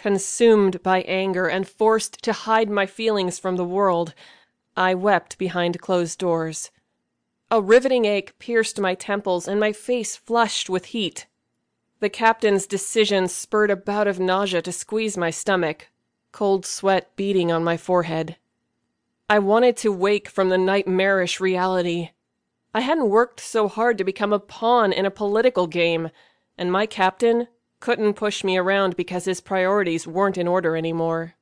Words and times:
Consumed 0.00 0.82
by 0.82 1.02
anger 1.02 1.46
and 1.46 1.68
forced 1.68 2.22
to 2.22 2.32
hide 2.32 2.70
my 2.70 2.86
feelings 2.86 3.38
from 3.38 3.56
the 3.56 3.66
world, 3.66 4.14
I 4.74 4.94
wept 4.94 5.36
behind 5.36 5.82
closed 5.82 6.18
doors. 6.18 6.70
A 7.50 7.60
riveting 7.60 8.06
ache 8.06 8.38
pierced 8.38 8.80
my 8.80 8.94
temples 8.94 9.46
and 9.46 9.60
my 9.60 9.74
face 9.74 10.16
flushed 10.16 10.70
with 10.70 10.86
heat. 10.96 11.26
The 11.98 12.08
captain's 12.08 12.66
decision 12.66 13.28
spurred 13.28 13.70
a 13.70 13.76
bout 13.76 14.06
of 14.06 14.18
nausea 14.18 14.62
to 14.62 14.72
squeeze 14.72 15.18
my 15.18 15.28
stomach, 15.28 15.88
cold 16.32 16.64
sweat 16.64 17.14
beading 17.14 17.52
on 17.52 17.62
my 17.62 17.76
forehead. 17.76 18.36
I 19.28 19.38
wanted 19.38 19.76
to 19.76 19.92
wake 19.92 20.30
from 20.30 20.48
the 20.48 20.56
nightmarish 20.56 21.40
reality. 21.40 22.08
I 22.72 22.80
hadn't 22.80 23.10
worked 23.10 23.40
so 23.40 23.68
hard 23.68 23.98
to 23.98 24.04
become 24.04 24.32
a 24.32 24.38
pawn 24.38 24.94
in 24.94 25.04
a 25.04 25.10
political 25.10 25.66
game, 25.66 26.08
and 26.56 26.72
my 26.72 26.86
captain 26.86 27.48
couldn't 27.80 28.14
push 28.14 28.44
me 28.44 28.56
around 28.56 28.94
because 28.94 29.24
his 29.24 29.40
priorities 29.40 30.06
weren't 30.06 30.38
in 30.38 30.46
order 30.46 30.76
anymore. 30.76 31.34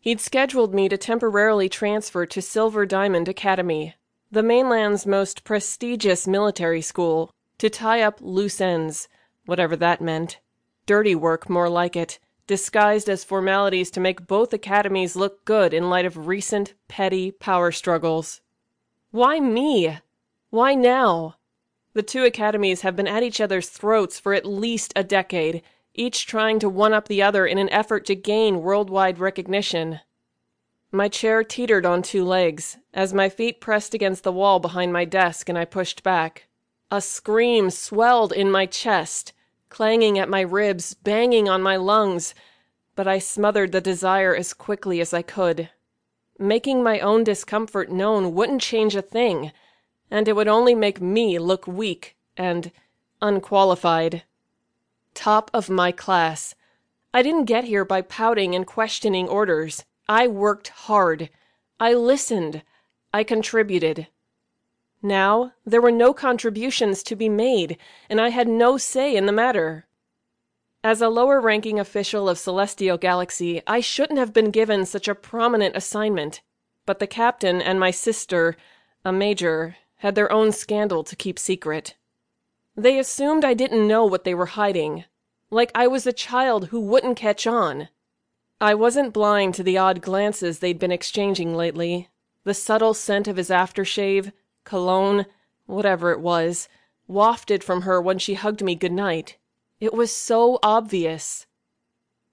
He'd 0.00 0.20
scheduled 0.20 0.74
me 0.74 0.88
to 0.88 0.96
temporarily 0.96 1.68
transfer 1.68 2.24
to 2.26 2.42
Silver 2.42 2.86
Diamond 2.86 3.28
Academy, 3.28 3.94
the 4.30 4.42
mainland's 4.42 5.06
most 5.06 5.44
prestigious 5.44 6.26
military 6.26 6.80
school, 6.80 7.30
to 7.58 7.68
tie 7.68 8.02
up 8.02 8.18
loose 8.20 8.60
ends, 8.60 9.08
whatever 9.46 9.76
that 9.76 10.00
meant. 10.00 10.38
Dirty 10.86 11.14
work, 11.14 11.50
more 11.50 11.68
like 11.68 11.96
it, 11.96 12.18
disguised 12.46 13.08
as 13.08 13.24
formalities 13.24 13.90
to 13.90 14.00
make 14.00 14.26
both 14.26 14.52
academies 14.52 15.16
look 15.16 15.44
good 15.44 15.74
in 15.74 15.90
light 15.90 16.06
of 16.06 16.26
recent, 16.26 16.74
petty 16.88 17.30
power 17.30 17.70
struggles. 17.70 18.40
Why 19.10 19.40
me? 19.40 19.98
Why 20.50 20.74
now? 20.74 21.34
The 21.98 22.04
two 22.04 22.22
academies 22.22 22.82
have 22.82 22.94
been 22.94 23.08
at 23.08 23.24
each 23.24 23.40
other's 23.40 23.68
throats 23.68 24.20
for 24.20 24.32
at 24.32 24.46
least 24.46 24.92
a 24.94 25.02
decade, 25.02 25.62
each 25.94 26.26
trying 26.26 26.60
to 26.60 26.68
one 26.68 26.92
up 26.92 27.08
the 27.08 27.20
other 27.20 27.44
in 27.44 27.58
an 27.58 27.68
effort 27.70 28.06
to 28.06 28.14
gain 28.14 28.62
worldwide 28.62 29.18
recognition. 29.18 29.98
My 30.92 31.08
chair 31.08 31.42
teetered 31.42 31.84
on 31.84 32.02
two 32.02 32.24
legs 32.24 32.76
as 32.94 33.12
my 33.12 33.28
feet 33.28 33.60
pressed 33.60 33.94
against 33.94 34.22
the 34.22 34.30
wall 34.30 34.60
behind 34.60 34.92
my 34.92 35.04
desk 35.04 35.48
and 35.48 35.58
I 35.58 35.64
pushed 35.64 36.04
back. 36.04 36.46
A 36.88 37.00
scream 37.00 37.68
swelled 37.68 38.32
in 38.32 38.48
my 38.48 38.64
chest, 38.64 39.32
clanging 39.68 40.20
at 40.20 40.28
my 40.28 40.42
ribs, 40.42 40.94
banging 40.94 41.48
on 41.48 41.62
my 41.62 41.74
lungs, 41.74 42.32
but 42.94 43.08
I 43.08 43.18
smothered 43.18 43.72
the 43.72 43.80
desire 43.80 44.36
as 44.36 44.54
quickly 44.54 45.00
as 45.00 45.12
I 45.12 45.22
could. 45.22 45.68
Making 46.38 46.80
my 46.80 47.00
own 47.00 47.24
discomfort 47.24 47.90
known 47.90 48.34
wouldn't 48.34 48.62
change 48.62 48.94
a 48.94 49.02
thing 49.02 49.50
and 50.10 50.28
it 50.28 50.36
would 50.36 50.48
only 50.48 50.74
make 50.74 51.00
me 51.00 51.38
look 51.38 51.66
weak 51.66 52.16
and 52.36 52.70
unqualified. 53.20 54.22
Top 55.14 55.50
of 55.52 55.68
my 55.68 55.92
class. 55.92 56.54
I 57.12 57.22
didn't 57.22 57.46
get 57.46 57.64
here 57.64 57.84
by 57.84 58.02
pouting 58.02 58.54
and 58.54 58.66
questioning 58.66 59.28
orders. 59.28 59.84
I 60.08 60.28
worked 60.28 60.68
hard. 60.68 61.30
I 61.80 61.94
listened. 61.94 62.62
I 63.12 63.24
contributed. 63.24 64.08
Now, 65.02 65.52
there 65.64 65.80
were 65.80 65.92
no 65.92 66.12
contributions 66.12 67.02
to 67.04 67.16
be 67.16 67.28
made, 67.28 67.78
and 68.10 68.20
I 68.20 68.30
had 68.30 68.48
no 68.48 68.76
say 68.76 69.14
in 69.16 69.26
the 69.26 69.32
matter. 69.32 69.86
As 70.82 71.00
a 71.00 71.08
lower 71.08 71.40
ranking 71.40 71.78
official 71.78 72.28
of 72.28 72.38
Celestial 72.38 72.98
Galaxy, 72.98 73.62
I 73.66 73.80
shouldn't 73.80 74.18
have 74.18 74.32
been 74.32 74.50
given 74.50 74.86
such 74.86 75.08
a 75.08 75.14
prominent 75.14 75.76
assignment, 75.76 76.40
but 76.86 76.98
the 76.98 77.06
captain 77.06 77.60
and 77.60 77.78
my 77.78 77.90
sister, 77.90 78.56
a 79.04 79.12
major, 79.12 79.76
had 79.98 80.14
their 80.14 80.30
own 80.32 80.52
scandal 80.52 81.04
to 81.04 81.16
keep 81.16 81.38
secret. 81.38 81.94
They 82.76 82.98
assumed 82.98 83.44
I 83.44 83.54
didn't 83.54 83.86
know 83.86 84.04
what 84.04 84.24
they 84.24 84.34
were 84.34 84.46
hiding, 84.46 85.04
like 85.50 85.72
I 85.74 85.86
was 85.86 86.06
a 86.06 86.12
child 86.12 86.68
who 86.68 86.80
wouldn't 86.80 87.16
catch 87.16 87.46
on. 87.46 87.88
I 88.60 88.74
wasn't 88.74 89.12
blind 89.12 89.54
to 89.54 89.62
the 89.62 89.78
odd 89.78 90.00
glances 90.00 90.58
they'd 90.58 90.78
been 90.78 90.92
exchanging 90.92 91.54
lately, 91.54 92.08
the 92.44 92.54
subtle 92.54 92.94
scent 92.94 93.28
of 93.28 93.36
his 93.36 93.50
aftershave, 93.50 94.32
cologne, 94.64 95.26
whatever 95.66 96.12
it 96.12 96.20
was, 96.20 96.68
wafted 97.06 97.64
from 97.64 97.82
her 97.82 98.00
when 98.00 98.18
she 98.18 98.34
hugged 98.34 98.62
me 98.62 98.74
goodnight. 98.74 99.36
It 99.80 99.94
was 99.94 100.14
so 100.14 100.58
obvious. 100.62 101.46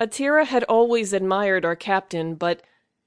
Atira 0.00 0.44
had 0.44 0.64
always 0.64 1.12
admired 1.12 1.64
our 1.64 1.76
captain, 1.76 2.34
but 2.34 2.62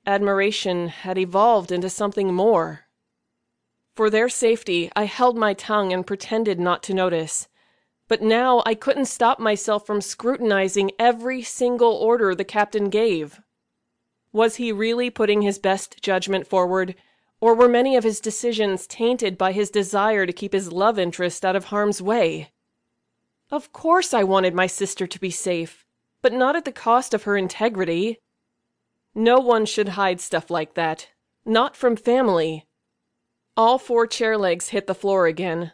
admiration 0.06 0.90
had 0.90 1.18
evolved 1.18 1.72
into 1.72 1.90
something 1.90 2.34
more. 2.34 2.88
For 4.02 4.10
their 4.10 4.30
safety, 4.30 4.90
I 4.96 5.04
held 5.04 5.38
my 5.38 5.54
tongue 5.54 5.94
and 5.94 6.08
pretended 6.08 6.60
not 6.60 6.82
to 6.82 6.94
notice. 6.96 7.48
But 8.08 8.24
now 8.24 8.64
I 8.66 8.74
couldn't 8.74 9.06
stop 9.06 9.38
myself 9.38 9.86
from 9.86 10.02
scrutinizing 10.02 10.90
every 10.98 11.44
single 11.44 11.94
order 11.94 12.34
the 12.34 12.44
captain 12.44 12.90
gave. 12.90 13.42
Was 14.34 14.56
he 14.56 14.72
really 14.72 15.12
putting 15.12 15.44
his 15.44 15.60
best 15.60 16.02
judgment 16.02 16.48
forward, 16.48 16.96
or 17.40 17.54
were 17.54 17.68
many 17.70 17.96
of 17.96 18.04
his 18.04 18.20
decisions 18.20 18.88
tainted 18.88 19.38
by 19.38 19.52
his 19.52 19.70
desire 19.70 20.26
to 20.26 20.34
keep 20.34 20.54
his 20.54 20.72
love 20.72 20.98
interest 20.98 21.46
out 21.46 21.56
of 21.56 21.66
harm's 21.66 22.02
way? 22.02 22.50
Of 23.52 23.72
course 23.72 24.16
I 24.16 24.24
wanted 24.24 24.56
my 24.56 24.66
sister 24.66 25.06
to 25.06 25.20
be 25.20 25.30
safe, 25.30 25.86
but 26.24 26.34
not 26.34 26.56
at 26.56 26.66
the 26.66 26.72
cost 26.72 27.14
of 27.14 27.22
her 27.26 27.38
integrity. 27.38 28.18
No 29.14 29.38
one 29.38 29.68
should 29.68 29.90
hide 29.90 30.20
stuff 30.20 30.50
like 30.50 30.74
that, 30.74 31.10
not 31.46 31.76
from 31.76 31.96
family. 31.96 32.66
All 33.62 33.78
four 33.78 34.08
chair 34.08 34.40
legs 34.40 34.70
hit 34.70 34.88
the 34.88 34.96
floor 34.96 35.28
again. 35.28 35.72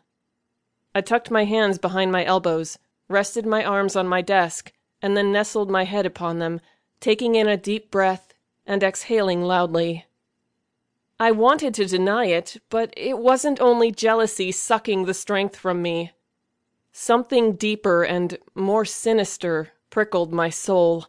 I 0.94 1.00
tucked 1.00 1.32
my 1.32 1.46
hands 1.46 1.78
behind 1.78 2.12
my 2.12 2.26
elbows, 2.26 2.78
rested 3.08 3.46
my 3.46 3.64
arms 3.64 3.96
on 3.96 4.10
my 4.10 4.22
desk, 4.22 4.74
and 5.02 5.16
then 5.16 5.32
nestled 5.32 5.72
my 5.72 5.86
head 5.86 6.06
upon 6.06 6.40
them, 6.40 6.60
taking 7.00 7.36
in 7.36 7.48
a 7.48 7.56
deep 7.56 7.90
breath 7.90 8.34
and 8.66 8.84
exhaling 8.84 9.42
loudly. 9.42 10.06
I 11.18 11.32
wanted 11.32 11.74
to 11.76 11.86
deny 11.86 12.26
it, 12.26 12.58
but 12.70 12.94
it 12.98 13.20
wasn't 13.20 13.62
only 13.62 13.94
jealousy 13.94 14.52
sucking 14.52 15.06
the 15.06 15.14
strength 15.14 15.56
from 15.56 15.82
me. 15.82 16.12
Something 16.92 17.54
deeper 17.54 18.04
and 18.04 18.38
more 18.54 18.84
sinister 18.84 19.72
prickled 19.90 20.34
my 20.34 20.50
soul. 20.50 21.06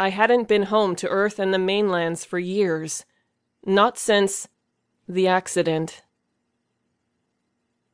I 0.00 0.08
hadn't 0.08 0.48
been 0.48 0.64
home 0.64 0.96
to 0.96 1.08
Earth 1.08 1.38
and 1.38 1.54
the 1.54 1.60
mainlands 1.60 2.24
for 2.24 2.40
years. 2.40 3.04
Not 3.64 3.98
since 3.98 4.48
the 5.08 5.28
accident. 5.28 6.02